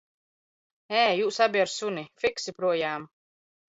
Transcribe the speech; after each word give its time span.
Ē, 1.03 1.03
jūs 1.21 1.39
abi 1.47 1.63
ar 1.67 1.71
suni, 1.77 2.09
fiksi 2.27 2.59
projām! 2.61 3.11